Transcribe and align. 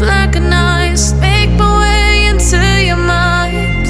Recognize, 0.00 1.12
make 1.14 1.50
my 1.58 1.80
way 1.80 2.26
into 2.28 2.56
your 2.86 2.96
mind 2.96 3.86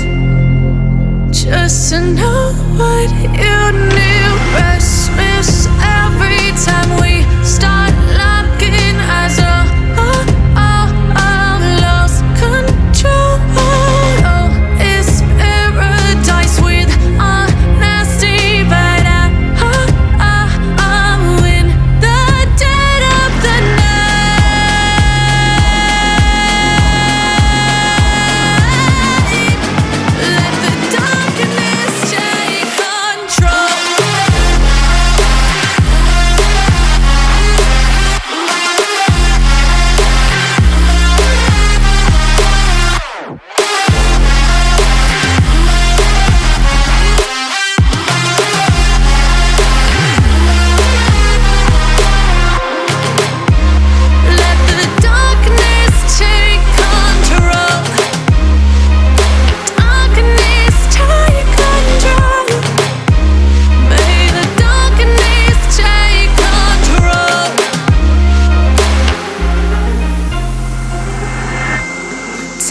just 1.35 1.91
to 1.91 2.01
know 2.01 2.53
what 2.77 3.11
you 3.39 3.89
need. 3.89 3.98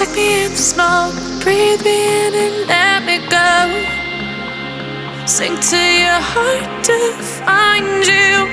Take 0.07 0.15
me 0.15 0.45
in 0.45 0.51
the 0.51 0.57
smoke, 0.57 1.15
breathe 1.43 1.83
me 1.83 2.27
in 2.27 2.33
and 2.33 2.67
let 2.67 3.03
me 3.03 3.17
go. 3.27 3.59
Sink 5.25 5.59
to 5.69 5.77
your 5.77 6.21
heart 6.31 6.85
to 6.85 6.97
find 7.43 8.05
you. 8.05 8.47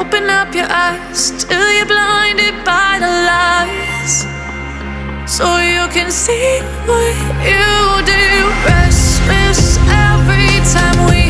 Open 0.00 0.30
up 0.30 0.54
your 0.54 0.66
eyes 0.70 1.32
till 1.44 1.72
you're 1.72 1.86
blinded 1.86 2.64
by 2.64 2.98
the 2.98 3.12
lies. 3.28 4.24
So 5.26 5.58
you 5.58 5.86
can 5.92 6.10
see 6.10 6.60
what 6.86 7.14
you 7.44 8.06
do. 8.06 8.48
Restless 8.64 9.76
every 9.90 10.48
time 10.72 11.10
we. 11.10 11.27